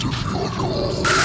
To 0.00 0.06
your 0.06 0.14
off. 0.64 1.19